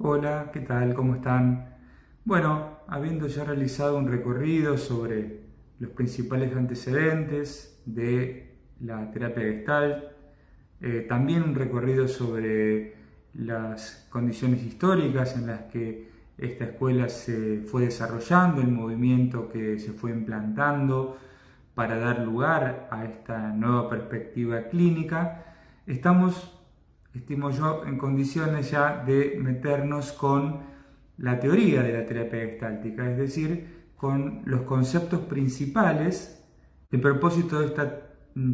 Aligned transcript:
Hola, 0.00 0.50
¿qué 0.52 0.60
tal? 0.60 0.94
¿Cómo 0.94 1.16
están? 1.16 1.74
Bueno, 2.24 2.78
habiendo 2.86 3.26
ya 3.26 3.42
realizado 3.42 3.98
un 3.98 4.06
recorrido 4.06 4.78
sobre 4.78 5.40
los 5.80 5.90
principales 5.90 6.54
antecedentes 6.54 7.82
de 7.84 8.58
la 8.78 9.10
terapia 9.10 9.42
gestal, 9.42 10.12
eh, 10.80 11.04
también 11.08 11.42
un 11.42 11.56
recorrido 11.56 12.06
sobre 12.06 12.94
las 13.34 14.06
condiciones 14.08 14.62
históricas 14.62 15.34
en 15.34 15.48
las 15.48 15.62
que 15.62 16.08
esta 16.38 16.66
escuela 16.66 17.08
se 17.08 17.62
fue 17.62 17.86
desarrollando, 17.86 18.60
el 18.60 18.70
movimiento 18.70 19.48
que 19.48 19.80
se 19.80 19.92
fue 19.92 20.12
implantando 20.12 21.18
para 21.74 21.98
dar 21.98 22.20
lugar 22.20 22.86
a 22.92 23.04
esta 23.04 23.48
nueva 23.48 23.90
perspectiva 23.90 24.68
clínica, 24.68 25.56
estamos 25.88 26.57
estimo 27.14 27.50
yo, 27.50 27.84
en 27.86 27.98
condiciones 27.98 28.70
ya 28.70 29.02
de 29.04 29.38
meternos 29.40 30.12
con 30.12 30.60
la 31.16 31.40
teoría 31.40 31.82
de 31.82 31.92
la 31.92 32.06
terapia 32.06 32.40
gestáltica, 32.40 33.10
es 33.10 33.18
decir, 33.18 33.92
con 33.96 34.42
los 34.44 34.62
conceptos 34.62 35.20
principales. 35.20 36.46
El 36.90 37.00
propósito 37.00 37.60
de 37.60 37.66
esta 37.66 38.08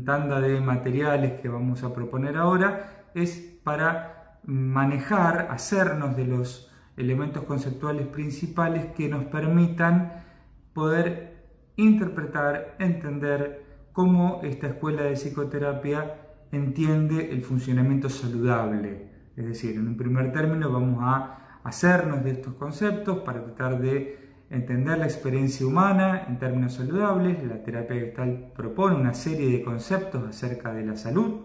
tanda 0.05 0.41
de 0.41 0.61
materiales 0.61 1.41
que 1.41 1.49
vamos 1.49 1.83
a 1.83 1.93
proponer 1.93 2.37
ahora 2.37 3.11
es 3.15 3.59
para 3.63 4.41
manejar, 4.45 5.49
hacernos 5.51 6.17
de 6.17 6.27
los 6.27 6.71
elementos 6.97 7.45
conceptuales 7.45 8.07
principales 8.07 8.87
que 8.97 9.09
nos 9.09 9.25
permitan 9.25 10.25
poder 10.73 11.35
interpretar, 11.77 12.77
entender 12.79 13.89
cómo 13.93 14.41
esta 14.43 14.69
escuela 14.69 15.03
de 15.03 15.15
psicoterapia 15.15 16.24
entiende 16.55 17.31
el 17.33 17.43
funcionamiento 17.43 18.09
saludable. 18.09 19.11
Es 19.37 19.45
decir, 19.45 19.77
en 19.77 19.89
un 19.89 19.97
primer 19.97 20.33
término 20.33 20.71
vamos 20.71 20.99
a 21.03 21.61
hacernos 21.65 22.23
de 22.23 22.33
estos 22.33 22.55
conceptos 22.55 23.19
para 23.19 23.45
tratar 23.45 23.81
de 23.81 24.19
entender 24.51 24.99
la 24.99 25.07
experiencia 25.07 25.67
humana 25.67 26.27
en 26.29 26.39
términos 26.39 26.75
saludables. 26.75 27.43
La 27.45 27.63
terapia 27.63 27.97
gestal 27.97 28.53
propone 28.55 28.97
una 28.97 29.15
serie 29.15 29.51
de 29.51 29.65
conceptos 29.65 30.25
acerca 30.29 30.73
de 30.73 30.87
la 30.87 30.97
salud 30.97 31.41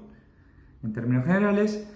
en 0.84 0.94
términos 0.94 1.26
generales 1.26 1.92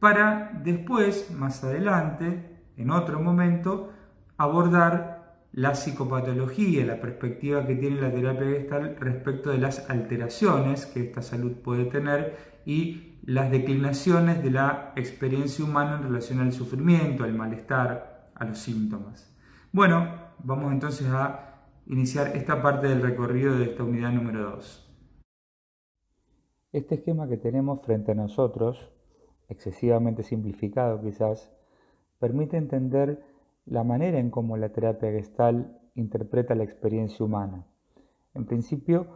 para 0.00 0.60
después, 0.62 1.30
más 1.30 1.64
adelante, 1.64 2.60
en 2.76 2.90
otro 2.90 3.20
momento, 3.20 3.92
abordar 4.36 5.14
la 5.52 5.74
psicopatología, 5.74 6.84
la 6.84 7.00
perspectiva 7.00 7.64
que 7.64 7.76
tiene 7.76 8.00
la 8.00 8.12
terapia 8.12 8.48
gestal 8.48 8.96
respecto 8.98 9.50
de 9.50 9.58
las 9.58 9.88
alteraciones 9.88 10.86
que 10.86 11.00
esta 11.00 11.22
salud 11.22 11.52
puede 11.52 11.84
tener 11.84 12.53
y 12.64 13.18
las 13.26 13.50
declinaciones 13.50 14.42
de 14.42 14.50
la 14.50 14.92
experiencia 14.96 15.64
humana 15.64 15.96
en 15.96 16.04
relación 16.04 16.40
al 16.40 16.52
sufrimiento, 16.52 17.24
al 17.24 17.34
malestar, 17.34 18.30
a 18.34 18.44
los 18.44 18.58
síntomas. 18.58 19.34
Bueno, 19.72 20.08
vamos 20.38 20.72
entonces 20.72 21.06
a 21.08 21.66
iniciar 21.86 22.36
esta 22.36 22.62
parte 22.62 22.88
del 22.88 23.02
recorrido 23.02 23.56
de 23.56 23.64
esta 23.64 23.84
unidad 23.84 24.12
número 24.12 24.50
2. 24.50 24.80
Este 26.72 26.96
esquema 26.96 27.28
que 27.28 27.36
tenemos 27.36 27.80
frente 27.82 28.12
a 28.12 28.14
nosotros, 28.14 28.90
excesivamente 29.48 30.22
simplificado 30.22 31.00
quizás, 31.00 31.52
permite 32.18 32.56
entender 32.56 33.24
la 33.66 33.84
manera 33.84 34.18
en 34.18 34.30
cómo 34.30 34.56
la 34.56 34.70
terapia 34.70 35.10
gestal 35.12 35.78
interpreta 35.94 36.54
la 36.54 36.64
experiencia 36.64 37.24
humana. 37.24 37.64
En 38.34 38.44
principio, 38.46 39.06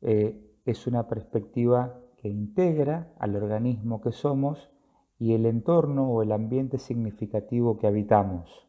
eh, 0.00 0.50
es 0.64 0.86
una 0.86 1.06
perspectiva 1.06 2.00
que 2.24 2.30
integra 2.30 3.12
al 3.18 3.36
organismo 3.36 4.00
que 4.00 4.10
somos 4.10 4.70
y 5.18 5.34
el 5.34 5.44
entorno 5.44 6.10
o 6.10 6.22
el 6.22 6.32
ambiente 6.32 6.78
significativo 6.78 7.76
que 7.76 7.86
habitamos. 7.86 8.66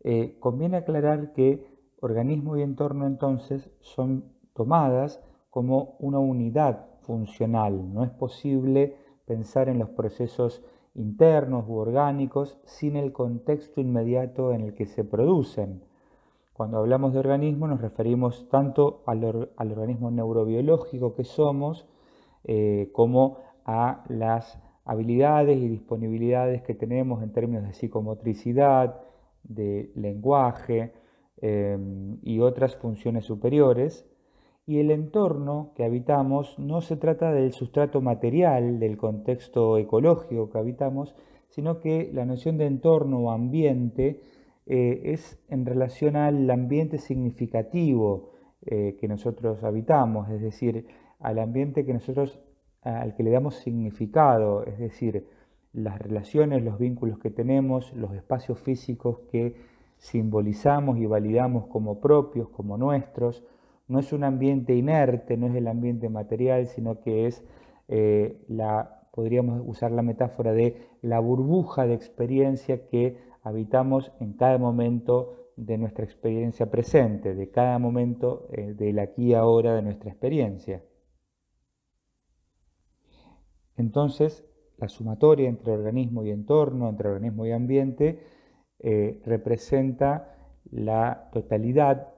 Eh, 0.00 0.36
conviene 0.40 0.76
aclarar 0.76 1.32
que 1.32 1.66
organismo 2.00 2.54
y 2.58 2.60
entorno 2.60 3.06
entonces 3.06 3.70
son 3.80 4.26
tomadas 4.52 5.22
como 5.48 5.96
una 6.00 6.18
unidad 6.18 6.84
funcional. 7.00 7.94
No 7.94 8.04
es 8.04 8.10
posible 8.10 8.98
pensar 9.24 9.70
en 9.70 9.78
los 9.78 9.88
procesos 9.88 10.62
internos 10.92 11.64
u 11.66 11.76
orgánicos 11.76 12.58
sin 12.66 12.96
el 12.96 13.14
contexto 13.14 13.80
inmediato 13.80 14.52
en 14.52 14.60
el 14.60 14.74
que 14.74 14.84
se 14.84 15.02
producen. 15.02 15.82
Cuando 16.52 16.76
hablamos 16.76 17.14
de 17.14 17.20
organismo 17.20 17.68
nos 17.68 17.80
referimos 17.80 18.50
tanto 18.50 19.02
al, 19.06 19.48
al 19.56 19.72
organismo 19.72 20.10
neurobiológico 20.10 21.14
que 21.14 21.24
somos, 21.24 21.86
eh, 22.48 22.90
como 22.92 23.38
a 23.64 24.04
las 24.08 24.62
habilidades 24.84 25.58
y 25.58 25.66
disponibilidades 25.66 26.62
que 26.62 26.74
tenemos 26.74 27.20
en 27.24 27.32
términos 27.32 27.64
de 27.64 27.72
psicomotricidad, 27.72 29.00
de 29.42 29.90
lenguaje 29.96 30.92
eh, 31.42 31.76
y 32.22 32.38
otras 32.38 32.76
funciones 32.76 33.24
superiores. 33.24 34.06
Y 34.64 34.78
el 34.78 34.92
entorno 34.92 35.72
que 35.74 35.84
habitamos 35.84 36.56
no 36.56 36.82
se 36.82 36.96
trata 36.96 37.32
del 37.32 37.52
sustrato 37.52 38.00
material, 38.00 38.78
del 38.78 38.96
contexto 38.96 39.76
ecológico 39.76 40.48
que 40.48 40.58
habitamos, 40.58 41.16
sino 41.48 41.80
que 41.80 42.12
la 42.14 42.26
noción 42.26 42.58
de 42.58 42.66
entorno 42.66 43.18
o 43.18 43.30
ambiente 43.32 44.20
eh, 44.66 45.00
es 45.06 45.36
en 45.48 45.66
relación 45.66 46.14
al 46.14 46.48
ambiente 46.48 46.98
significativo 46.98 48.30
que 48.68 49.06
nosotros 49.06 49.62
habitamos, 49.62 50.28
es 50.28 50.40
decir, 50.40 50.86
al 51.20 51.38
ambiente 51.38 51.84
que 51.84 51.92
nosotros, 51.92 52.38
al 52.82 53.14
que 53.14 53.22
le 53.22 53.30
damos 53.30 53.56
significado, 53.56 54.64
es 54.64 54.78
decir, 54.78 55.26
las 55.72 55.98
relaciones, 55.98 56.62
los 56.62 56.78
vínculos 56.78 57.18
que 57.18 57.30
tenemos, 57.30 57.92
los 57.94 58.14
espacios 58.14 58.58
físicos 58.58 59.18
que 59.30 59.56
simbolizamos 59.98 60.98
y 60.98 61.06
validamos 61.06 61.66
como 61.66 62.00
propios, 62.00 62.48
como 62.48 62.78
nuestros. 62.78 63.44
No 63.88 63.98
es 63.98 64.12
un 64.12 64.24
ambiente 64.24 64.74
inerte, 64.74 65.36
no 65.36 65.46
es 65.46 65.54
el 65.54 65.68
ambiente 65.68 66.08
material, 66.08 66.66
sino 66.66 67.00
que 67.00 67.26
es 67.26 67.44
eh, 67.88 68.42
la, 68.48 69.08
podríamos 69.12 69.62
usar 69.64 69.92
la 69.92 70.02
metáfora 70.02 70.52
de 70.52 70.76
la 71.02 71.20
burbuja 71.20 71.86
de 71.86 71.94
experiencia 71.94 72.86
que 72.86 73.18
habitamos 73.42 74.12
en 74.18 74.32
cada 74.32 74.58
momento 74.58 75.50
de 75.56 75.78
nuestra 75.78 76.04
experiencia 76.04 76.70
presente, 76.70 77.34
de 77.34 77.50
cada 77.50 77.78
momento 77.78 78.48
eh, 78.52 78.74
del 78.74 78.98
aquí 78.98 79.28
y 79.28 79.34
ahora 79.34 79.74
de 79.74 79.82
nuestra 79.82 80.10
experiencia. 80.10 80.82
Entonces, 83.76 84.44
la 84.78 84.88
sumatoria 84.88 85.48
entre 85.48 85.72
organismo 85.72 86.22
y 86.22 86.30
entorno, 86.30 86.88
entre 86.88 87.08
organismo 87.08 87.46
y 87.46 87.52
ambiente, 87.52 88.20
eh, 88.78 89.22
representa 89.24 90.34
la 90.70 91.30
totalidad 91.32 92.08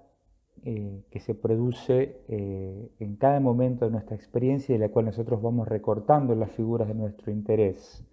eh, 0.64 1.04
que 1.10 1.20
se 1.20 1.34
produce 1.34 2.22
eh, 2.28 2.90
en 2.98 3.16
cada 3.16 3.38
momento 3.38 3.84
de 3.84 3.92
nuestra 3.92 4.16
experiencia 4.16 4.74
y 4.74 4.78
de 4.78 4.86
la 4.86 4.92
cual 4.92 5.06
nosotros 5.06 5.40
vamos 5.40 5.68
recortando 5.68 6.34
las 6.34 6.50
figuras 6.50 6.88
de 6.88 6.94
nuestro 6.94 7.30
interés. 7.30 8.04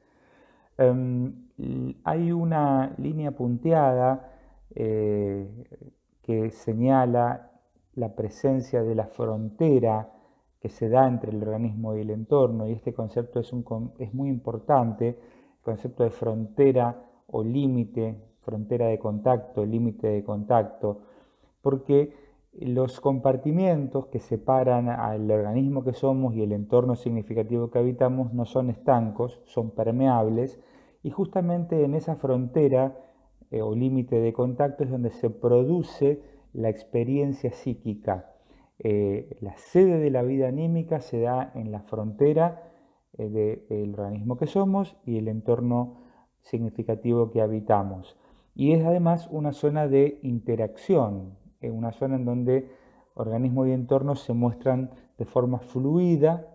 Em, 0.77 1.47
hay 2.03 2.31
una 2.31 2.93
línea 2.97 3.31
punteada 3.31 4.31
que 4.75 6.49
señala 6.51 7.49
la 7.93 8.13
presencia 8.13 8.83
de 8.83 8.93
la 8.93 9.05
frontera 9.07 10.14
que 10.65 10.69
se 10.69 10.89
da 10.89 11.07
entre 11.07 11.29
el 11.29 11.43
organismo 11.43 11.95
y 11.95 12.01
el 12.01 12.09
entorno, 12.09 12.67
y 12.67 12.71
este 12.71 12.91
concepto 12.91 13.39
es, 13.39 13.53
un, 13.53 13.93
es 13.99 14.15
muy 14.15 14.29
importante, 14.29 15.09
el 15.09 15.61
concepto 15.61 16.03
de 16.03 16.09
frontera 16.09 17.05
o 17.27 17.43
límite, 17.43 18.15
frontera 18.41 18.87
de 18.87 18.97
contacto, 18.97 19.63
límite 19.63 20.07
de 20.07 20.23
contacto, 20.23 21.01
porque 21.61 22.15
los 22.53 22.99
compartimientos 22.99 24.07
que 24.07 24.19
separan 24.19 24.89
al 24.89 25.29
organismo 25.29 25.83
que 25.83 25.93
somos 25.93 26.33
y 26.33 26.41
el 26.41 26.51
entorno 26.51 26.95
significativo 26.95 27.69
que 27.69 27.77
habitamos 27.77 28.33
no 28.33 28.45
son 28.45 28.71
estancos, 28.71 29.43
son 29.45 29.69
permeables, 29.69 30.59
y 31.03 31.11
justamente 31.11 31.83
en 31.83 31.93
esa 31.93 32.15
frontera 32.15 32.97
eh, 33.51 33.61
o 33.61 33.75
límite 33.75 34.19
de 34.19 34.33
contacto 34.33 34.83
es 34.83 34.89
donde 34.89 35.11
se 35.11 35.29
produce 35.29 36.23
la 36.53 36.69
experiencia 36.69 37.51
psíquica 37.51 38.31
eh, 38.79 39.37
la 39.39 39.55
sede 39.57 39.99
de 39.99 40.09
la 40.09 40.21
vida 40.21 40.49
anímica 40.49 40.99
se 40.99 41.21
da 41.21 41.51
en 41.55 41.71
la 41.71 41.81
frontera 41.81 42.71
eh, 43.17 43.63
del 43.69 43.93
organismo 43.93 44.37
que 44.37 44.47
somos 44.47 44.97
y 45.05 45.17
el 45.17 45.27
entorno 45.27 46.01
significativo 46.41 47.31
que 47.31 47.41
habitamos. 47.41 48.17
Y 48.53 48.73
es 48.73 48.85
además 48.85 49.27
una 49.31 49.53
zona 49.53 49.87
de 49.87 50.19
interacción, 50.23 51.37
eh, 51.61 51.71
una 51.71 51.91
zona 51.93 52.15
en 52.17 52.25
donde 52.25 52.69
organismo 53.13 53.65
y 53.65 53.71
entorno 53.71 54.15
se 54.15 54.33
muestran 54.33 54.91
de 55.17 55.25
forma 55.25 55.59
fluida, 55.59 56.51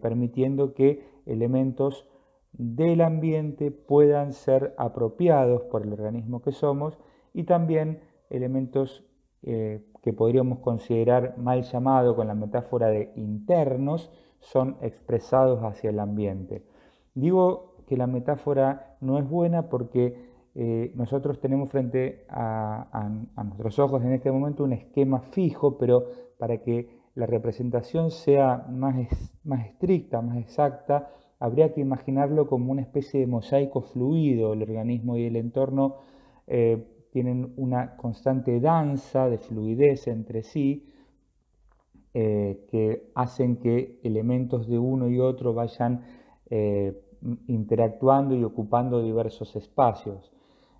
permitiendo 0.00 0.74
que 0.74 1.08
elementos 1.26 2.08
del 2.52 3.00
ambiente 3.00 3.70
puedan 3.70 4.32
ser 4.32 4.74
apropiados 4.76 5.62
por 5.62 5.82
el 5.82 5.92
organismo 5.92 6.42
que 6.42 6.50
somos 6.50 6.98
y 7.32 7.44
también 7.44 8.00
elementos 8.30 9.07
que 9.42 10.12
podríamos 10.12 10.58
considerar 10.58 11.38
mal 11.38 11.62
llamado 11.62 12.16
con 12.16 12.26
la 12.26 12.34
metáfora 12.34 12.88
de 12.88 13.12
internos, 13.16 14.10
son 14.40 14.76
expresados 14.80 15.60
hacia 15.62 15.90
el 15.90 16.00
ambiente. 16.00 16.64
Digo 17.14 17.76
que 17.86 17.96
la 17.96 18.06
metáfora 18.06 18.96
no 19.00 19.18
es 19.18 19.28
buena 19.28 19.68
porque 19.68 20.28
nosotros 20.94 21.40
tenemos 21.40 21.70
frente 21.70 22.24
a, 22.28 23.08
nuestros 23.44 23.78
ojos 23.78 24.02
en 24.02 24.12
este 24.12 24.32
momento 24.32 24.64
un 24.64 24.72
esquema 24.72 25.20
fijo, 25.20 25.78
pero 25.78 26.04
para 26.38 26.58
que 26.58 26.98
la 27.14 27.26
representación 27.26 28.10
sea 28.10 28.66
más, 28.70 28.96
más 29.44 29.66
estricta, 29.66 30.20
más 30.20 30.36
exacta, 30.38 31.10
habría 31.40 31.72
que 31.72 31.80
imaginarlo 31.80 32.46
como 32.46 32.72
una 32.72 32.82
especie 32.82 33.20
de 33.20 33.26
mosaico 33.26 33.82
fluido. 33.82 34.52
El 34.52 34.62
organismo 34.62 35.16
y 35.16 35.26
el 35.26 35.36
entorno 35.36 35.96
eh, 36.46 36.86
tienen 37.10 37.52
una 37.56 37.96
constante 37.96 38.60
danza 38.60 39.28
de 39.28 39.38
fluidez 39.38 40.06
entre 40.08 40.42
sí 40.42 40.86
eh, 42.14 42.66
que 42.70 43.10
hacen 43.14 43.56
que 43.56 44.00
elementos 44.02 44.66
de 44.66 44.78
uno 44.78 45.08
y 45.08 45.20
otro 45.20 45.54
vayan 45.54 46.04
eh, 46.50 47.00
interactuando 47.46 48.34
y 48.34 48.44
ocupando 48.44 49.02
diversos 49.02 49.56
espacios. 49.56 50.32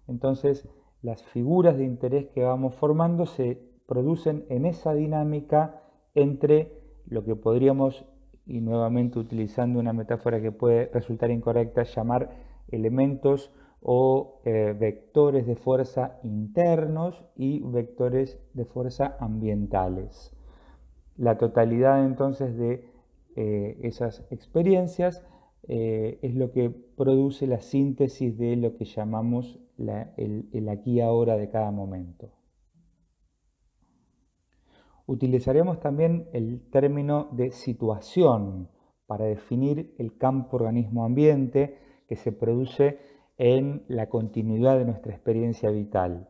Entonces, 0.07 0.69
las 1.03 1.23
figuras 1.23 1.77
de 1.77 1.85
interés 1.85 2.27
que 2.29 2.43
vamos 2.43 2.75
formando 2.75 3.27
se 3.27 3.61
producen 3.87 4.45
en 4.49 4.67
esa 4.67 4.95
dinámica 4.95 5.83
entre 6.15 6.73
lo 7.07 7.25
que 7.25 7.37
podríamos 7.37 8.05
y 8.47 8.61
nuevamente 8.61 9.19
utilizando 9.19 9.79
una 9.79 9.93
metáfora 9.93 10.41
que 10.41 10.53
puede 10.53 10.87
resultar 10.93 11.31
incorrecta, 11.31 11.83
llamar 11.83 12.31
elementos 12.69 13.53
o 13.81 14.41
eh, 14.45 14.75
vectores 14.79 15.47
de 15.47 15.57
fuerza 15.57 16.19
internos 16.23 17.25
y 17.37 17.61
vectores 17.61 18.41
de 18.55 18.65
fuerza 18.65 19.17
ambientales. 19.21 20.35
La 21.17 21.39
totalidad 21.39 22.05
entonces 22.05 22.57
de 22.57 22.91
eh, 23.37 23.79
esas 23.83 24.27
experiencias 24.31 25.25
eh, 25.69 26.19
es 26.23 26.35
lo 26.35 26.51
que 26.51 26.71
produce 26.71 27.47
la 27.47 27.61
síntesis 27.61 28.37
de 28.39 28.57
lo 28.57 28.77
que 28.77 28.85
llamamos 28.85 29.61
el, 30.17 30.49
el 30.53 30.69
aquí 30.69 31.01
ahora 31.01 31.37
de 31.37 31.51
cada 31.51 31.71
momento. 31.71 32.33
Utilizaremos 35.07 35.81
también 35.81 36.29
el 36.33 36.69
término 36.71 37.29
de 37.33 37.51
situación 37.51 38.69
para 39.07 39.25
definir 39.25 39.95
el 39.99 40.19
campo 40.19 40.57
organismo-ambiente 40.57 41.79
que 42.09 42.17
se 42.17 42.33
produce 42.33 42.99
en 43.38 43.85
la 43.88 44.08
continuidad 44.08 44.79
de 44.79 44.85
nuestra 44.85 45.12
experiencia 45.12 45.70
vital. 45.70 46.29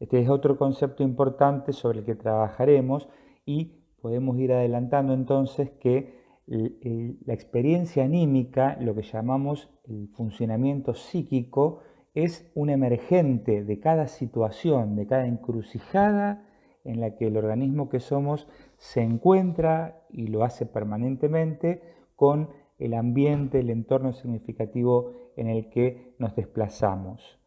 Este 0.00 0.20
es 0.20 0.28
otro 0.28 0.58
concepto 0.58 1.02
importante 1.02 1.72
sobre 1.72 2.00
el 2.00 2.04
que 2.04 2.14
trabajaremos 2.14 3.08
y 3.46 3.78
podemos 4.00 4.38
ir 4.38 4.52
adelantando 4.52 5.14
entonces 5.14 5.70
que 5.70 6.18
la 6.46 7.34
experiencia 7.34 8.04
anímica, 8.04 8.76
lo 8.80 8.94
que 8.94 9.02
llamamos 9.02 9.68
el 9.84 10.08
funcionamiento 10.08 10.94
psíquico, 10.94 11.80
es 12.14 12.50
un 12.54 12.70
emergente 12.70 13.64
de 13.64 13.80
cada 13.80 14.08
situación, 14.08 14.96
de 14.96 15.06
cada 15.06 15.26
encrucijada 15.26 16.46
en 16.84 17.00
la 17.00 17.16
que 17.16 17.26
el 17.26 17.36
organismo 17.36 17.88
que 17.88 18.00
somos 18.00 18.48
se 18.76 19.02
encuentra 19.02 20.02
y 20.10 20.28
lo 20.28 20.42
hace 20.42 20.64
permanentemente 20.64 21.82
con 22.16 22.48
el 22.78 22.94
ambiente, 22.94 23.60
el 23.60 23.70
entorno 23.70 24.12
significativo 24.12 25.12
en 25.36 25.48
el 25.48 25.68
que 25.70 26.14
nos 26.18 26.34
desplazamos. 26.36 27.38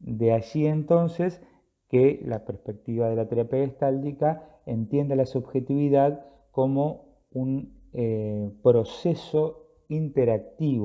De 0.00 0.32
allí 0.32 0.66
entonces 0.66 1.42
que 1.88 2.20
la 2.24 2.44
perspectiva 2.44 3.08
de 3.08 3.16
la 3.16 3.28
terapia 3.28 3.60
gestáltica 3.60 4.60
entiende 4.66 5.16
la 5.16 5.26
subjetividad 5.26 6.26
como 6.50 7.06
un 7.30 7.78
eh, 7.92 8.50
proceso 8.62 9.66
interactivo. 9.88 10.84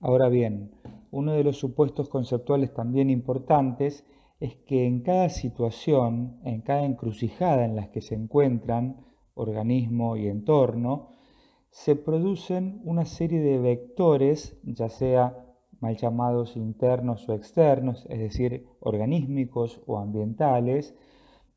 Ahora 0.00 0.28
bien, 0.28 0.72
uno 1.10 1.32
de 1.32 1.44
los 1.44 1.56
supuestos 1.56 2.08
conceptuales 2.08 2.74
también 2.74 3.10
importantes 3.10 4.04
es 4.40 4.56
que 4.56 4.86
en 4.86 5.00
cada 5.00 5.28
situación, 5.30 6.40
en 6.44 6.60
cada 6.60 6.84
encrucijada 6.84 7.64
en 7.64 7.76
la 7.76 7.90
que 7.90 8.02
se 8.02 8.14
encuentran 8.14 9.04
organismo 9.34 10.16
y 10.16 10.28
entorno, 10.28 11.15
se 11.76 11.94
producen 11.94 12.80
una 12.84 13.04
serie 13.04 13.38
de 13.38 13.58
vectores, 13.58 14.58
ya 14.64 14.88
sea 14.88 15.44
mal 15.78 15.94
llamados 15.94 16.56
internos 16.56 17.28
o 17.28 17.34
externos, 17.34 18.06
es 18.08 18.18
decir, 18.18 18.66
organísmicos 18.80 19.82
o 19.86 19.98
ambientales, 19.98 20.96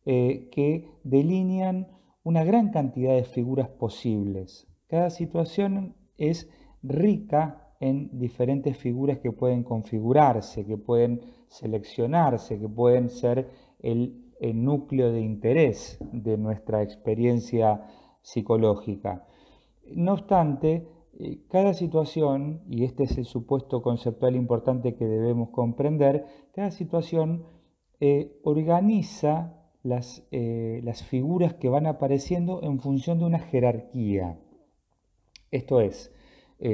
eh, 0.05 0.49
que 0.51 0.89
delinean 1.05 1.87
una 2.21 2.43
gran 2.43 2.69
cantidad 2.69 3.15
de 3.15 3.23
figuras 3.23 3.69
posibles. 3.69 4.67
Cada 4.87 5.09
situación 5.09 5.95
es 6.17 6.49
rica 6.83 7.73
en 7.79 8.19
diferentes 8.19 8.77
figuras 8.77 9.19
que 9.19 9.31
pueden 9.31 9.63
configurarse, 9.63 10.65
que 10.65 10.77
pueden 10.77 11.21
seleccionarse, 11.47 12.59
que 12.59 12.67
pueden 12.67 13.09
ser 13.09 13.47
el, 13.79 14.25
núcleo 14.41 15.13
de 15.13 15.21
interés 15.21 15.97
de 16.11 16.37
nuestra 16.37 16.83
experiencia 16.83 17.85
psicológica. 18.21 19.25
No 19.95 20.13
obstante, 20.13 20.87
eh, 21.19 21.41
cada 21.49 21.73
situación, 21.73 22.61
y 22.69 22.85
este 22.85 23.03
es 23.03 23.17
el 23.17 23.25
supuesto 23.25 23.81
conceptual 23.81 24.37
importante 24.37 24.95
que 24.95 25.05
debemos 25.05 25.49
comprender, 25.49 26.25
cada 26.53 26.71
situación 26.71 27.43
eh, 27.99 28.39
organiza 28.43 29.53
las, 29.83 30.25
eh, 30.31 30.79
las 30.83 31.03
figuras 31.03 31.55
que 31.55 31.67
van 31.67 31.87
apareciendo 31.87 32.61
en 32.63 32.79
función 32.79 33.19
de 33.19 33.25
una 33.25 33.39
jerarquía. 33.39 34.39
Esto 35.51 35.81
es, 35.81 36.13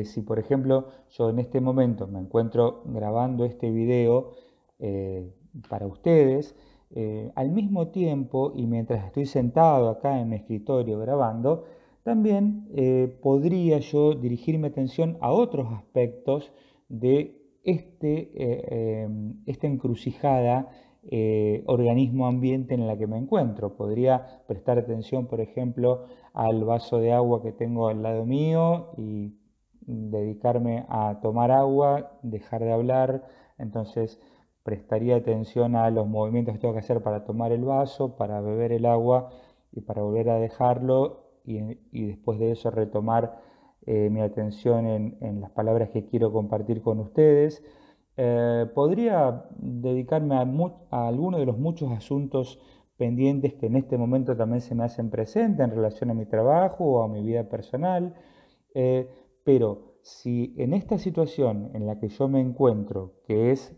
si 0.04 0.22
por 0.22 0.40
ejemplo 0.40 0.88
yo 1.12 1.30
en 1.30 1.38
este 1.40 1.62
momento 1.62 2.08
me 2.08 2.20
encuentro 2.20 2.82
grabando 2.86 3.46
este 3.46 3.70
video 3.70 4.32
para 5.70 5.86
ustedes, 5.86 6.56
al 7.36 7.52
mismo 7.52 7.90
tiempo 7.90 8.52
y 8.56 8.66
mientras 8.66 9.06
estoy 9.06 9.28
sentado 9.28 9.90
acá 9.90 10.20
en 10.20 10.30
mi 10.30 10.38
escritorio 10.38 11.00
grabando, 11.00 11.66
también 12.06 12.70
podría 13.22 13.80
yo 13.80 14.14
dirigir 14.14 14.60
mi 14.60 14.68
atención 14.68 15.18
a 15.22 15.32
otros 15.32 15.74
aspectos 15.74 16.54
de 16.88 17.42
este, 17.64 19.02
em, 19.04 19.42
esta 19.48 19.66
encrucijada 19.66 20.70
organismo-ambiente 21.66 22.76
en 22.76 22.88
la 22.88 22.98
que 22.98 23.08
me 23.08 23.18
encuentro. 23.18 23.76
Podría 23.76 24.44
prestar 24.48 24.78
atención, 24.78 25.28
por 25.28 25.42
ejemplo, 25.42 26.06
al 26.34 26.64
vaso 26.64 27.00
de 27.00 27.12
agua 27.12 27.42
que 27.42 27.52
tengo 27.52 27.88
al 27.88 28.04
lado 28.04 28.26
mío 28.26 28.92
y 28.98 29.36
dedicarme 29.88 30.86
a 30.90 31.20
tomar 31.22 31.52
agua, 31.52 32.20
dejar 32.24 32.64
de 32.64 32.72
hablar, 32.72 33.24
entonces 33.58 34.20
prestaría 34.64 35.16
atención 35.16 35.76
a 35.76 35.90
los 35.92 36.08
movimientos 36.08 36.54
que 36.54 36.60
tengo 36.60 36.74
que 36.74 36.80
hacer 36.80 37.04
para 37.04 37.24
tomar 37.24 37.52
el 37.52 37.64
vaso, 37.64 38.16
para 38.16 38.42
beber 38.42 38.72
el 38.72 38.86
agua 38.86 39.30
y 39.72 39.82
para 39.82 40.02
volver 40.02 40.30
a 40.30 40.40
dejarlo 40.40 41.25
y, 41.46 42.06
después 42.06 42.40
de 42.40 42.52
eso 42.52 42.72
retomar 42.72 43.42
eh, 43.86 44.10
mi 44.10 44.22
atención 44.22 44.88
en, 44.88 45.42
las 45.42 45.52
palabras 45.52 45.90
que 45.90 46.06
quiero 46.06 46.32
compartir 46.32 46.82
con 46.82 47.00
ustedes. 47.00 47.64
Eh, 48.18 48.66
podría 48.74 49.46
dedicarme 49.58 50.36
a, 50.36 50.48
a 50.92 51.08
alguno 51.08 51.38
de 51.38 51.46
los 51.46 51.58
muchos 51.58 51.92
asuntos 51.92 52.60
pendientes 52.98 53.54
que 53.56 53.66
en 53.66 53.76
este 53.76 53.98
momento 53.98 54.36
también 54.38 54.62
se 54.62 54.74
me 54.74 54.86
hacen 54.86 55.10
presentes 55.10 55.66
en 55.66 55.72
relación 55.72 56.10
a 56.12 56.14
mi 56.14 56.26
trabajo 56.26 56.86
o 56.86 57.04
a 57.04 57.08
mi 57.08 57.22
vida 57.22 57.50
personal. 57.50 58.16
Eh, 58.74 59.10
pero 59.44 59.96
si 60.02 60.54
en 60.58 60.74
esta 60.74 60.98
situación 60.98 61.72
en 61.74 61.86
la 61.86 62.00
que 62.00 62.10
yo 62.10 62.28
me 62.28 62.40
encuentro, 62.40 63.16
que 63.26 63.52
es 63.52 63.76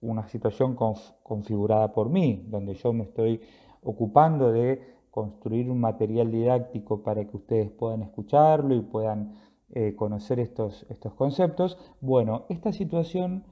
una 0.00 0.28
situación 0.28 0.76
configurada 1.22 1.92
por 1.92 2.10
mí, 2.10 2.44
donde 2.48 2.74
yo 2.74 2.92
me 2.92 3.04
estoy 3.04 3.40
ocupando 3.82 4.52
de 4.52 4.93
construir 5.14 5.70
un 5.70 5.78
material 5.78 6.32
didáctico 6.32 7.04
para 7.04 7.24
que 7.24 7.36
ustedes 7.36 7.70
puedan 7.70 8.02
escucharlo 8.02 8.74
y 8.74 8.80
puedan 8.80 9.36
eh, 9.68 9.94
conocer 9.94 10.40
estos, 10.40 10.84
estos 10.90 11.14
conceptos, 11.14 11.78
bueno, 12.00 12.46
esta 12.48 12.72
situación 12.72 13.44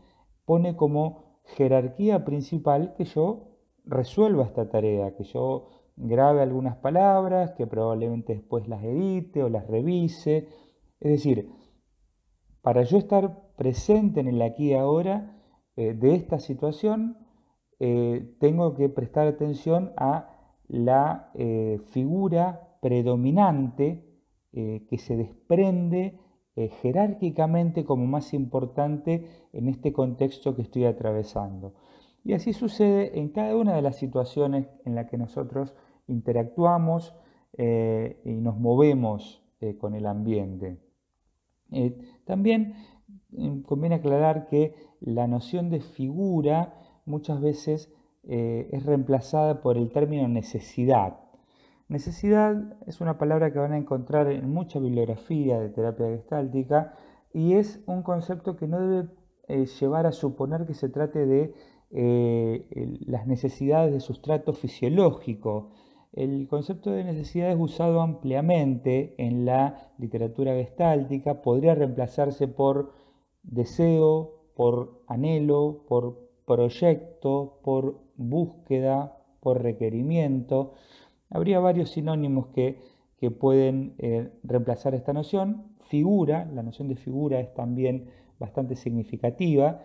pone 0.45 0.75
como 0.75 1.39
jerarquía 1.45 2.25
principal 2.25 2.95
que 2.97 3.05
yo 3.05 3.61
resuelva 3.85 4.43
esta 4.43 4.71
tarea, 4.71 5.15
que 5.15 5.23
yo 5.23 5.69
grabe 5.95 6.43
algunas 6.43 6.79
palabras, 6.79 7.53
que 7.53 7.69
probablemente 7.69 8.35
después 8.35 8.67
las 8.67 8.83
edite 8.83 9.45
o 9.45 9.49
las 9.49 9.69
revise, 9.69 10.49
es 10.99 11.11
decir, 11.13 11.49
para 12.61 12.83
yo 12.83 12.99
estar 12.99 13.55
presente 13.55 14.19
en 14.19 14.27
el 14.27 14.43
aquí 14.43 14.71
y 14.71 14.75
ahora 14.75 15.41
eh, 15.77 15.95
de 15.95 16.17
esta 16.17 16.41
situación, 16.41 17.19
eh, 17.79 18.35
tengo 18.41 18.75
que 18.75 18.89
prestar 18.89 19.29
atención 19.29 19.93
a 19.97 20.32
la 20.73 21.31
eh, 21.35 21.81
figura 21.91 22.79
predominante 22.81 24.09
que 24.55 24.99
se 24.99 25.17
desprende 25.17 26.19
jerárquicamente 26.83 27.87
como 27.87 28.05
más 28.05 28.35
importante 28.35 29.47
en 29.55 29.67
este 29.67 29.95
contexto 29.95 30.55
que 30.55 30.61
estoy 30.61 30.85
atravesando. 30.85 31.73
Y 32.23 32.35
así 32.35 32.53
sucede 32.53 33.19
en 33.19 33.31
cada 33.31 33.57
una 33.57 33.75
de 33.75 33.81
las 33.81 33.97
situaciones 33.97 34.69
en 34.85 34.95
las 34.95 35.09
que 35.09 35.17
nosotros 35.17 35.75
interactuamos 36.07 37.15
y 37.57 38.35
nos 38.43 38.59
movemos 38.59 39.43
con 39.79 39.95
el 39.95 40.05
ambiente. 40.05 40.83
Eh, 41.73 41.97
también 42.27 42.75
mm, 43.31 43.63
conviene 43.63 43.97
aclarar 43.97 44.47
que 44.47 44.75
la 45.01 45.27
noción 45.27 45.71
de 45.71 45.81
figura 45.81 46.75
muchas 47.07 47.41
veces 47.41 47.93
eh, 48.25 48.69
es 48.73 48.85
reemplazada 48.85 49.61
por 49.63 49.77
el 49.77 49.91
término 49.91 50.29
necesidad. 50.29 51.19
Necesidad 51.89 52.57
es 52.87 53.01
una 53.01 53.19
palabra 53.19 53.53
que 53.53 53.59
van 53.59 53.73
a 53.73 53.79
encontrar 53.79 54.31
en 54.31 54.51
mucha 54.51 54.79
bibliografía 54.79 55.59
de 55.59 55.69
terapia 55.69 56.07
gestáltica 56.07 56.95
y 57.35 57.55
es 57.55 57.83
un 57.87 58.03
concepto 58.03 58.57
que 58.57 58.67
no 58.67 58.81
debe 58.81 59.09
eh, 59.49 59.67
llevar 59.67 60.07
a 60.07 60.13
suponer 60.13 60.67
que 60.67 60.75
se 60.75 60.89
trate 60.89 61.27
de 61.27 61.55
eh, 61.91 62.99
las 63.07 63.27
necesidades 63.27 63.93
de 63.93 64.01
sustrato 64.01 64.53
fisiológico. 64.53 65.73
El 66.13 66.47
concepto 66.49 66.91
de 66.91 67.05
necesidad 67.05 67.51
es 67.51 67.59
usado 67.59 68.01
ampliamente 68.01 69.15
en 69.19 69.45
la 69.45 69.93
literatura 69.99 70.53
gestáltica, 70.53 71.43
podría 71.43 71.75
reemplazarse 71.75 72.49
por 72.49 72.93
deseo, 73.43 74.47
por 74.55 75.03
anhelo, 75.09 75.85
por 75.89 76.22
proyecto, 76.47 77.61
por 77.63 78.01
búsqueda, 78.17 79.19
por 79.41 79.63
requerimiento. 79.63 80.75
Habría 81.31 81.61
varios 81.61 81.91
sinónimos 81.91 82.49
que, 82.49 82.93
pueden 83.39 83.95
eh, 83.99 84.33
reemplazar 84.43 84.97
esta 84.97 85.13
noción. 85.13 85.77
Figura, 85.89 86.45
la 86.53 86.65
noción 86.65 86.89
de 86.89 86.97
figura 86.97 87.39
es 87.39 87.55
también 87.55 88.11
bastante 88.41 88.75
significativa. 88.75 89.81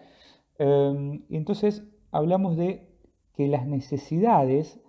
Y 0.59 1.35
entonces 1.35 1.83
hablamos 2.11 2.57
de 2.57 2.89
que 3.35 3.47
las 3.47 3.67
necesidades 3.67 4.79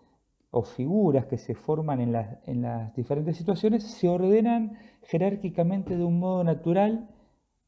o 0.50 0.62
figuras 0.62 1.26
que 1.26 1.36
se 1.36 1.54
forman 1.54 2.00
en 2.00 2.12
las, 2.12 2.38
en 2.46 2.62
las 2.62 2.94
diferentes 2.94 3.36
situaciones 3.36 3.84
se 3.84 4.08
ordenan 4.08 4.78
jerárquicamente 5.02 5.96
de 5.96 6.04
un 6.04 6.18
modo 6.18 6.42
natural, 6.42 7.10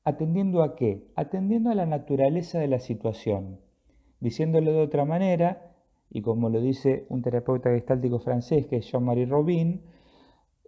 atendiendo 0.05 0.63
a 0.63 0.77
qué? 0.77 1.07
Atendiendo 1.15 1.71
a 1.71 1.75
la 1.75 1.85
naturaleza 1.85 2.59
de 2.59 2.69
la 2.69 2.81
situación. 2.81 3.61
Diciéndolo 4.21 4.73
de 4.73 4.83
otra 4.83 5.05
manera, 5.05 5.75
y 6.11 6.23
como 6.23 6.49
lo 6.49 6.61
dice 6.61 7.07
un 7.09 7.23
terapeuta 7.23 7.71
gestáltico 7.71 8.19
francés 8.19 8.67
que 8.67 8.77
es 8.77 8.91
Jean-Marie 8.91 9.27
Robin, 9.27 9.83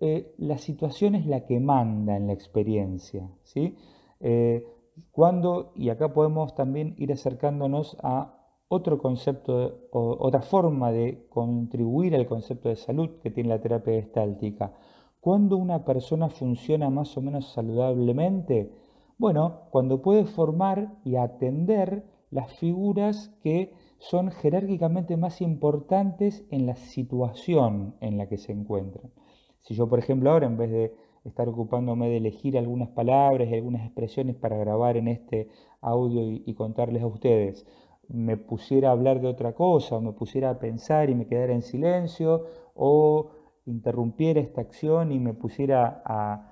eh, 0.01 0.35
la 0.39 0.59
situación 0.59 1.15
es 1.15 1.27
la 1.27 1.45
que 1.45 1.61
manda 1.61 2.17
en 2.17 2.27
la 2.27 2.33
experiencia. 2.33 3.29
¿sí? 3.45 3.77
Eh, 4.21 4.67
cuando, 5.11 5.73
y 5.77 5.91
acá 5.91 6.13
podemos 6.13 6.55
también 6.55 6.95
ir 6.99 7.13
acercándonos 7.13 7.97
a 8.03 8.39
otro 8.69 8.99
concepto, 8.99 9.89
o 9.91 10.17
otra 10.19 10.41
forma 10.41 10.91
de 10.93 11.27
contribuir 11.29 12.15
al 12.15 12.27
concepto 12.27 12.69
de 12.69 12.77
salud 12.77 13.21
que 13.23 13.31
tiene 13.31 13.51
la 13.51 13.61
terapia 13.61 13.95
gestáltica. 13.95 14.73
¿Cuándo 15.21 15.57
una 15.57 15.85
persona 15.85 16.31
funciona 16.31 16.89
más 16.91 17.17
o 17.17 17.21
menos 17.21 17.53
saludablemente? 17.53 18.73
Bueno, 19.19 19.69
cuando 19.71 20.01
puede 20.03 20.25
formar 20.25 20.95
y 21.05 21.17
atender 21.17 22.05
las 22.33 22.53
figuras 22.59 23.29
que 23.43 23.73
son 23.99 24.33
jerárquicamente 24.33 25.17
más 25.17 25.41
importantes 25.41 26.45
en 26.51 26.67
la 26.67 26.75
situación 26.75 27.95
en 28.01 28.19
la 28.19 28.27
que 28.27 28.39
se 28.39 28.53
encuentran. 28.53 29.13
Si 29.61 29.75
yo, 29.75 29.89
por 29.89 30.01
ejemplo, 30.01 30.31
ahora 30.33 30.47
en 30.47 30.57
vez 30.57 30.71
de 30.71 30.95
estar 31.25 31.49
ocupándome 31.49 32.09
de 32.09 32.17
elegir 32.17 32.59
algunas 32.59 32.89
palabras 32.89 33.49
y 33.49 33.55
algunas 33.55 33.85
expresiones 33.85 34.35
para 34.35 34.57
grabar 34.57 34.97
en 34.97 35.09
este 35.09 35.49
audio 35.81 36.23
y, 36.23 36.55
contarles 36.55 37.03
a 37.03 37.07
ustedes, 37.07 37.67
me 38.09 38.37
pusiera 38.37 38.89
a 38.89 38.93
hablar 38.93 39.21
de 39.21 39.29
otra 39.29 39.55
cosa, 39.55 39.97
o 39.97 40.01
me 40.01 40.13
pusiera 40.13 40.51
a 40.51 40.59
pensar 40.59 41.11
y 41.11 41.15
me 41.15 41.27
quedara 41.27 41.53
en 41.53 41.63
silencio, 41.63 42.47
o 42.75 43.31
interrumpiera 43.67 44.41
esta 44.41 44.63
acción 44.63 45.13
y 45.13 45.21
me 45.21 45.35
pusiera 45.35 46.03
a, 46.05 46.49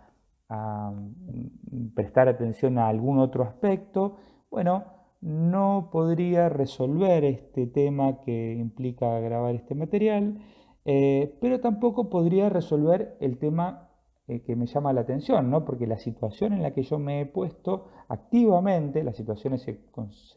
prestar 1.94 2.28
atención 2.28 2.76
a 2.78 2.88
algún 2.88 3.18
otro 3.18 3.44
aspecto, 3.44 4.16
bueno, 4.50 4.99
no 5.20 5.90
podría 5.92 6.48
resolver 6.48 7.24
este 7.24 7.66
tema 7.66 8.20
que 8.20 8.54
implica 8.54 9.18
grabar 9.20 9.54
este 9.54 9.74
material, 9.74 10.38
eh, 10.84 11.36
pero 11.40 11.60
tampoco 11.60 12.08
podría 12.08 12.48
resolver 12.48 13.16
el 13.20 13.38
tema 13.38 13.90
eh, 14.28 14.40
que 14.42 14.56
me 14.56 14.66
llama 14.66 14.92
la 14.92 15.02
atención, 15.02 15.50
¿no? 15.50 15.64
porque 15.64 15.86
la 15.86 15.98
situación 15.98 16.54
en 16.54 16.62
la 16.62 16.72
que 16.72 16.82
yo 16.82 16.98
me 16.98 17.20
he 17.20 17.26
puesto 17.26 17.88
activamente, 18.08 19.04
las 19.04 19.16
situaciones 19.16 19.62
se, 19.62 19.80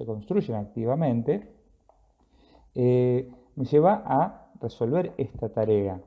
construyen 0.06 0.58
activamente, 0.58 1.50
eh, 2.76 3.32
me 3.56 3.66
lleva 3.66 4.04
a 4.06 4.52
resolver 4.60 5.14
esta 5.18 5.50
tarea. 5.50 6.02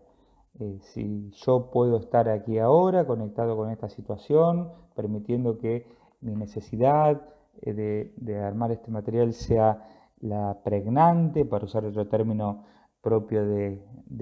Si 0.80 1.30
yo 1.32 1.70
puedo 1.70 1.98
estar 1.98 2.30
aquí 2.30 2.58
ahora 2.58 3.06
conectado 3.06 3.56
con 3.58 3.70
esta 3.70 3.90
situación, 3.90 4.72
permitiendo 4.94 5.58
que 5.58 5.86
mi 6.22 6.34
necesidad 6.34 7.20
de, 7.62 8.40
armar 8.42 8.72
este 8.72 8.90
material 8.90 9.32
sea 9.32 9.82
la 10.20 10.58
pregnante, 10.64 11.44
para 11.44 11.64
usar 11.64 11.84
otro 11.84 12.08
término 12.08 12.64
propio 13.00 13.46
de, 13.46 13.80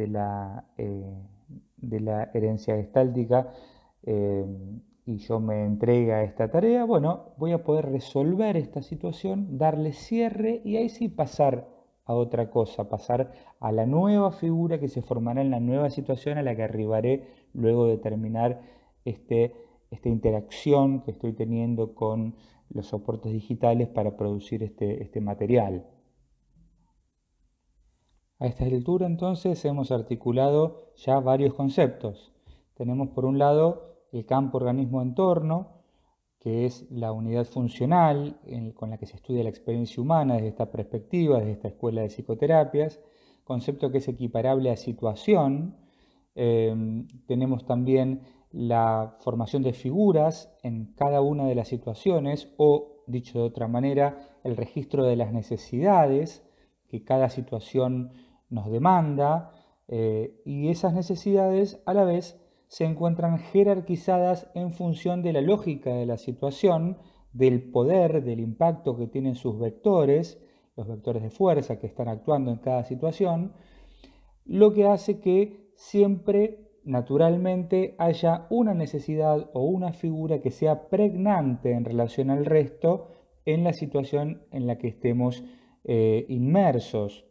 la 0.09 0.64
de 0.76 2.00
la 2.00 2.31
herencia 2.35 2.76
gestáltica 2.76 3.53
eh, 4.03 4.45
y 5.07 5.19
yo 5.19 5.38
me 5.38 5.64
entrega 5.64 6.17
a 6.17 6.23
esta 6.23 6.50
tarea, 6.50 6.85
bueno, 6.85 7.35
voy 7.37 7.53
a 7.53 7.62
poder 7.62 7.91
resolver 7.91 8.57
esta 8.57 8.83
situación, 8.83 9.59
darle 9.59 9.93
cierre 9.93 10.62
y 10.64 10.76
ahí 10.76 10.88
sí 10.88 11.09
pasar 11.09 11.69
a 12.07 12.14
otra 12.14 12.50
cosa, 12.50 12.88
pasar 12.88 13.33
a 13.61 13.73
la 13.73 13.87
nueva 13.87 14.31
figura 14.33 14.81
que 14.81 14.88
se 14.88 15.03
formará 15.03 15.43
en 15.43 15.50
la 15.50 15.61
nueva 15.61 15.91
situación 15.91 16.38
a 16.38 16.43
la 16.43 16.57
que 16.57 16.62
arribaré 16.62 17.29
luego 17.53 17.87
de 17.87 17.99
terminar 17.99 18.62
este, 19.05 19.55
esta 19.91 20.09
interacción 20.09 21.03
que 21.03 21.11
estoy 21.11 21.35
teniendo 21.35 21.95
con 21.95 22.35
los 22.71 22.87
soportes 22.87 23.33
digitales 23.33 23.88
para 23.88 24.16
producir 24.16 24.62
este, 24.62 25.02
este 25.02 25.21
material. 25.21 25.87
A 28.38 28.47
esta 28.47 28.64
altura 28.64 29.06
entonces 29.06 29.64
hemos 29.64 29.90
articulado 29.90 30.92
ya 30.97 31.21
varios 31.21 31.54
conceptos. 31.54 32.33
Tenemos 32.75 33.09
por 33.11 33.25
un 33.25 33.38
lado 33.38 33.94
el 34.12 34.26
campo 34.26 34.59
organismo-entorno, 34.59 35.75
que 36.40 36.66
es 36.66 36.90
la 36.90 37.12
unidad 37.12 37.47
funcional 37.47 38.38
con 38.75 38.90
la 38.90 38.99
que 38.99 39.06
se 39.06 39.16
estudia 39.16 39.42
la 39.42 39.49
experiencia 39.49 40.02
humana 40.02 40.35
desde 40.35 40.49
esta 40.49 40.71
perspectiva, 40.71 41.38
desde 41.38 41.52
esta 41.52 41.68
escuela 41.68 42.02
de 42.02 42.11
psicoterapias, 42.11 43.00
concepto 43.44 43.90
que 43.90 43.99
es 43.99 44.09
equiparable 44.09 44.71
a 44.71 44.76
situación. 44.76 45.76
Em, 46.35 47.06
tenemos 47.26 47.64
también 47.64 48.23
la 48.55 49.17
formación 49.19 49.65
de 49.65 49.73
figuras 49.73 50.57
en 50.63 50.95
cada 50.95 51.21
una 51.21 51.45
de 51.47 51.57
las 51.57 51.67
situaciones 51.67 52.55
o, 52.57 53.03
dicho 53.09 53.41
de 53.41 53.45
otra 53.45 53.67
manera, 53.67 54.39
el 54.45 54.57
registro 54.57 55.05
de 55.05 55.17
las 55.17 55.33
necesidades 55.33 56.47
que 56.89 57.03
cada 57.03 57.31
situación 57.31 58.13
nos 58.51 58.71
demanda 58.71 59.51
eh, 59.89 60.41
y 60.45 60.69
esas 60.69 60.95
necesidades 60.95 61.83
a 61.85 61.95
la 61.95 62.05
vez 62.05 62.41
se 62.69 62.85
encuentran 62.85 63.39
jerarquizadas 63.39 64.49
en 64.55 64.73
función 64.73 65.23
de 65.23 65.33
la 65.33 65.41
lógica 65.41 65.93
de 65.93 66.07
la 66.07 66.17
situación, 66.17 66.99
del 67.33 67.73
poder, 67.73 68.23
del 68.23 68.39
impacto 68.39 68.97
que 68.97 69.09
tienen 69.09 69.35
sus 69.35 69.59
vectores, 69.59 70.41
los 70.77 70.87
vectores 70.87 71.25
de 71.25 71.31
fuerza 71.31 71.81
que 71.81 71.89
están 71.89 72.07
actuando 72.07 72.53
en 72.53 72.59
cada 72.59 72.85
situación, 72.85 73.53
lo 74.45 74.73
que 74.73 74.87
hace 74.87 75.19
que 75.19 75.73
siempre 75.75 76.65
naturalmente 76.85 77.95
haya 77.99 78.47
una 78.50 78.75
necesidad 78.75 79.50
o 79.53 79.64
una 79.64 79.93
figura 79.93 80.41
que 80.41 80.50
sea 80.50 80.88
pregnante 80.88 81.73
en 81.73 81.85
relación 81.85 82.31
al 82.31 82.45
resto 82.45 83.09
en 83.45 83.64
la 83.64 83.73
situación 83.73 84.43
en 84.50 84.67
la 84.67 84.79
que 84.79 84.88
estemos 84.88 85.45
eh, 85.85 86.26
inmersos. 86.29 87.26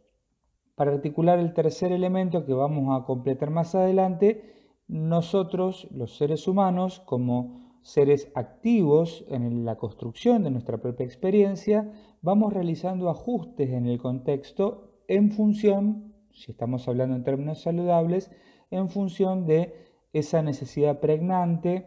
Para 0.74 0.92
articular 0.92 1.38
el 1.38 1.54
tercer 1.54 1.92
elemento 1.92 2.44
que 2.44 2.52
vamos 2.52 3.00
a 3.00 3.04
completar 3.04 3.50
más 3.50 3.74
adelante, 3.74 4.54
nosotros, 4.88 5.88
los 5.90 6.16
seres 6.16 6.46
humanos, 6.46 7.00
como 7.00 7.78
seres 7.82 8.30
activos 8.34 9.24
en 9.28 9.64
la 9.64 9.76
construcción 9.76 10.42
de 10.42 10.50
nuestra 10.50 10.78
propia 10.78 11.04
experiencia, 11.04 11.92
vamos 12.22 12.52
realizando 12.52 13.08
ajustes 13.10 13.70
en 13.70 13.86
el 13.86 13.98
contexto 13.98 15.02
en 15.06 15.30
función, 15.30 16.14
si 16.32 16.50
estamos 16.50 16.88
hablando 16.88 17.14
en 17.14 17.24
términos 17.24 17.60
saludables, 17.60 18.30
en 18.78 18.88
función 18.88 19.46
de 19.46 19.74
esa 20.12 20.42
necesidad 20.42 21.00
pregnante, 21.00 21.86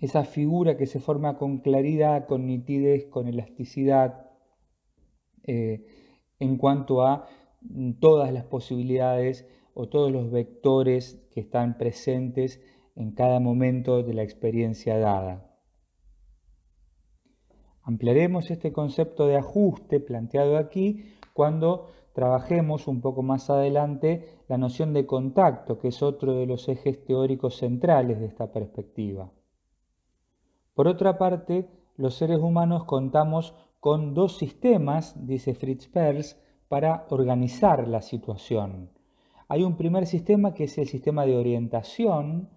esa 0.00 0.24
figura 0.24 0.76
que 0.76 0.86
se 0.86 1.00
forma 1.00 1.36
con 1.36 1.58
claridad, 1.58 2.26
con 2.26 2.46
nitidez, 2.46 3.06
con 3.06 3.26
elasticidad, 3.26 4.30
eh, 5.44 5.86
en 6.38 6.56
cuanto 6.56 7.02
a 7.02 7.26
todas 8.00 8.32
las 8.32 8.44
posibilidades 8.44 9.46
o 9.74 9.88
todos 9.88 10.12
los 10.12 10.30
vectores 10.30 11.26
que 11.30 11.40
están 11.40 11.78
presentes 11.78 12.60
en 12.94 13.12
cada 13.12 13.40
momento 13.40 14.02
de 14.02 14.14
la 14.14 14.22
experiencia 14.22 14.98
dada. 14.98 15.48
Ampliaremos 17.82 18.50
este 18.50 18.72
concepto 18.72 19.26
de 19.26 19.36
ajuste 19.36 20.00
planteado 20.00 20.58
aquí 20.58 21.14
cuando 21.32 21.86
trabajemos 22.12 22.86
un 22.86 23.00
poco 23.00 23.22
más 23.22 23.48
adelante 23.50 24.37
la 24.48 24.58
noción 24.58 24.92
de 24.92 25.06
contacto, 25.06 25.78
que 25.78 25.88
es 25.88 26.02
otro 26.02 26.34
de 26.34 26.46
los 26.46 26.68
ejes 26.68 27.04
teóricos 27.04 27.56
centrales 27.56 28.18
de 28.18 28.26
esta 28.26 28.50
perspectiva. 28.50 29.30
Por 30.74 30.88
otra 30.88 31.18
parte, 31.18 31.68
los 31.96 32.14
seres 32.14 32.38
humanos 32.38 32.84
contamos 32.84 33.54
con 33.80 34.14
dos 34.14 34.38
sistemas, 34.38 35.26
dice 35.26 35.54
Fritz 35.54 35.88
Perls, 35.88 36.40
para 36.68 37.06
organizar 37.10 37.88
la 37.88 38.02
situación. 38.02 38.90
Hay 39.48 39.62
un 39.62 39.76
primer 39.76 40.06
sistema 40.06 40.54
que 40.54 40.64
es 40.64 40.78
el 40.78 40.88
sistema 40.88 41.24
de 41.26 41.36
orientación, 41.36 42.48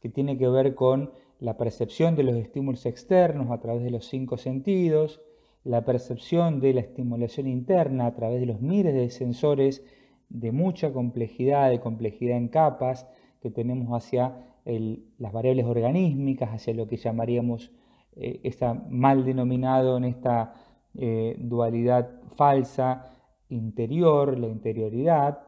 que 0.00 0.08
tiene 0.08 0.38
que 0.38 0.48
ver 0.48 0.74
con 0.74 1.12
la 1.40 1.56
percepción 1.56 2.16
de 2.16 2.24
los 2.24 2.36
estímulos 2.36 2.86
externos 2.86 3.50
a 3.50 3.60
través 3.60 3.82
de 3.82 3.90
los 3.90 4.06
cinco 4.06 4.36
sentidos, 4.36 5.20
la 5.64 5.84
percepción 5.84 6.60
de 6.60 6.74
la 6.74 6.80
estimulación 6.80 7.46
interna 7.46 8.06
a 8.06 8.14
través 8.14 8.40
de 8.40 8.46
los 8.46 8.60
miles 8.60 8.94
de 8.94 9.10
sensores 9.10 9.84
de 10.28 10.52
mucha 10.52 10.92
complejidad, 10.92 11.70
de 11.70 11.80
complejidad 11.80 12.36
en 12.36 12.48
capas 12.48 13.08
que 13.40 13.50
tenemos 13.50 13.88
hacia 13.90 14.44
las 14.64 15.32
variables 15.32 15.64
organísmicas, 15.64 16.50
hacia 16.50 16.74
lo 16.74 16.86
que 16.86 16.96
llamaríamos 16.96 17.72
eh, 18.16 18.50
mal 18.90 19.24
denominado 19.24 19.96
en 19.96 20.04
esta 20.04 20.54
eh, 20.94 21.36
dualidad 21.38 22.20
falsa 22.36 23.06
interior, 23.48 24.38
la 24.38 24.48
interioridad. 24.48 25.38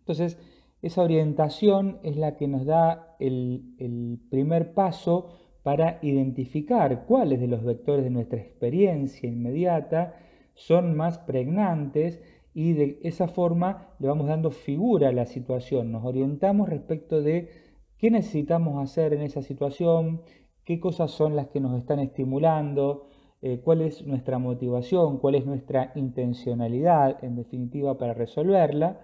Entonces, 0.00 0.38
esa 0.82 1.02
orientación 1.02 1.98
es 2.02 2.16
la 2.16 2.36
que 2.36 2.48
nos 2.48 2.66
da 2.66 3.16
el 3.20 4.18
primer 4.30 4.74
paso 4.74 5.30
para 5.62 5.98
identificar 6.02 7.06
cuáles 7.06 7.40
de 7.40 7.48
los 7.48 7.64
vectores 7.64 8.04
de 8.04 8.10
nuestra 8.10 8.38
experiencia 8.38 9.28
inmediata 9.28 10.14
son 10.54 10.94
más 10.94 11.18
pregnantes 11.18 12.22
y 12.54 12.72
de 12.72 13.00
esa 13.02 13.26
forma 13.28 13.88
le 13.98 14.08
vamos 14.08 14.28
dando 14.28 14.50
figura 14.50 15.08
a 15.08 15.12
la 15.12 15.26
situación, 15.26 15.90
nos 15.90 16.04
orientamos 16.04 16.68
respecto 16.68 17.20
de 17.20 17.50
qué 17.98 18.10
necesitamos 18.10 18.82
hacer 18.82 19.12
en 19.12 19.22
esa 19.22 19.42
situación, 19.42 20.22
qué 20.64 20.78
cosas 20.78 21.10
son 21.10 21.36
las 21.36 21.48
que 21.48 21.60
nos 21.60 21.76
están 21.76 21.98
estimulando, 21.98 23.08
eh, 23.42 23.60
cuál 23.62 23.82
es 23.82 24.06
nuestra 24.06 24.38
motivación, 24.38 25.18
cuál 25.18 25.34
es 25.34 25.44
nuestra 25.44 25.92
intencionalidad, 25.96 27.22
en 27.22 27.36
definitiva, 27.36 27.98
para 27.98 28.14
resolverla. 28.14 29.00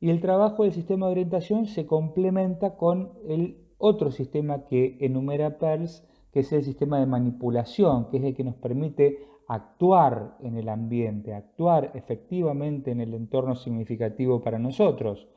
Y 0.00 0.10
el 0.10 0.20
trabajo 0.20 0.62
del 0.62 0.72
sistema 0.72 1.06
de 1.06 1.12
orientación 1.12 1.66
se 1.66 1.86
complementa 1.86 2.76
con 2.76 3.12
el 3.28 3.58
otro 3.78 4.10
sistema 4.10 4.64
que 4.66 4.96
enumera 5.00 5.58
Peirce, 5.58 6.04
que 6.32 6.40
es 6.40 6.52
el 6.52 6.64
sistema 6.64 7.00
de 7.00 7.06
manipulación, 7.06 8.08
que 8.08 8.18
es 8.18 8.24
el 8.24 8.34
que 8.34 8.44
nos 8.44 8.54
permite 8.54 9.18
actuar 9.48 10.36
en 10.40 10.56
el 10.56 10.68
ambiente, 10.68 11.34
actuar 11.34 11.92
efectivamente 11.94 12.90
en 12.90 13.00
el 13.00 13.14
entorno 13.14 13.54
significativo 13.54 14.40
para 14.40 14.58
nosotros. 14.58 15.28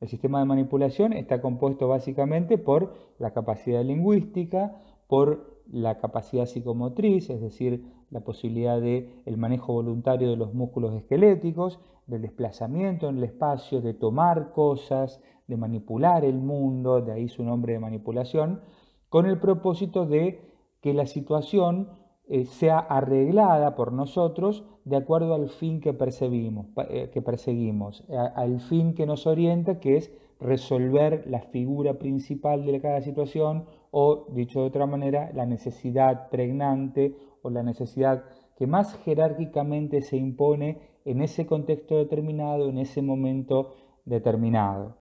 El 0.00 0.08
sistema 0.08 0.38
de 0.38 0.46
manipulación 0.46 1.12
está 1.12 1.42
compuesto 1.42 1.88
básicamente 1.88 2.58
por 2.58 2.94
la 3.18 3.32
capacidad 3.32 3.84
lingüística, 3.84 4.80
por 5.08 5.60
la 5.70 5.98
capacidad 5.98 6.46
psicomotriz, 6.46 7.30
es 7.30 7.40
decir, 7.40 7.84
la 8.10 8.20
posibilidad 8.20 8.80
de 8.80 9.22
el 9.26 9.36
manejo 9.36 9.72
voluntario 9.72 10.30
de 10.30 10.36
los 10.36 10.54
músculos 10.54 10.94
esqueléticos, 10.94 11.80
del 12.06 12.22
desplazamiento 12.22 13.08
en 13.08 13.18
el 13.18 13.24
espacio, 13.24 13.80
de 13.80 13.94
tomar 13.94 14.52
cosas, 14.52 15.20
de 15.46 15.56
manipular 15.56 16.24
el 16.24 16.38
mundo, 16.38 17.02
de 17.02 17.12
ahí 17.12 17.28
su 17.28 17.44
nombre 17.44 17.74
de 17.74 17.78
manipulación, 17.78 18.62
con 19.08 19.26
el 19.26 19.38
propósito 19.38 20.06
de 20.06 20.40
que 20.80 20.94
la 20.94 21.06
situación 21.06 21.88
eh, 22.32 22.44
sea 22.44 22.78
arreglada 22.78 23.74
por 23.74 23.92
nosotros 23.92 24.64
de 24.84 24.96
acuerdo 24.96 25.34
al 25.34 25.48
fin 25.48 25.80
que, 25.80 25.90
eh, 25.90 27.10
que 27.12 27.22
perseguimos, 27.22 28.04
al 28.36 28.60
fin 28.60 28.94
que 28.94 29.04
nos 29.04 29.26
orienta, 29.26 29.80
que 29.80 29.96
es 29.96 30.12
resolver 30.38 31.24
la 31.26 31.40
figura 31.40 31.94
principal 31.98 32.64
de 32.64 32.80
cada 32.80 33.00
situación 33.02 33.64
o, 33.90 34.26
dicho 34.30 34.60
de 34.60 34.66
otra 34.66 34.86
manera, 34.86 35.32
la 35.34 35.44
necesidad 35.44 36.30
pregnante 36.30 37.16
o 37.42 37.50
la 37.50 37.64
necesidad 37.64 38.22
que 38.56 38.68
más 38.68 38.94
jerárquicamente 39.04 40.00
se 40.00 40.16
impone 40.16 40.78
en 41.04 41.22
ese 41.22 41.46
contexto 41.46 41.96
determinado, 41.96 42.68
en 42.68 42.78
ese 42.78 43.02
momento 43.02 43.74
determinado. 44.04 44.96